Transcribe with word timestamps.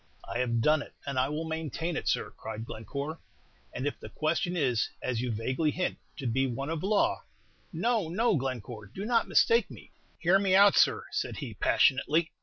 "I 0.27 0.39
have 0.39 0.61
done 0.61 0.81
it, 0.81 0.95
and 1.05 1.19
I 1.19 1.29
will 1.29 1.43
maintain 1.45 1.95
it, 1.95 2.07
sir," 2.07 2.31
cried 2.31 2.65
Glencore; 2.65 3.19
"and 3.71 3.85
if 3.85 3.99
the 3.99 4.09
question 4.09 4.57
is, 4.57 4.89
as 4.99 5.21
you 5.21 5.31
vaguely 5.31 5.69
hint, 5.69 5.99
to 6.17 6.25
be 6.25 6.47
one 6.47 6.71
of 6.71 6.81
law" 6.81 7.23
"No, 7.71 8.09
no, 8.09 8.35
Glencore; 8.35 8.87
do 8.87 9.05
not 9.05 9.27
mistake 9.27 9.69
me." 9.69 9.91
"Hear 10.17 10.39
me 10.39 10.55
out, 10.55 10.75
sir," 10.75 11.05
said 11.11 11.37
he, 11.37 11.53
passionately. 11.53 12.31